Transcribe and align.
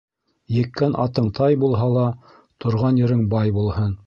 Еккән 0.53 0.95
атың 1.03 1.29
тай 1.41 1.59
булһа 1.65 1.91
ла, 1.99 2.09
торған 2.67 3.03
ерең 3.05 3.27
бай 3.37 3.59
булһын. 3.61 3.99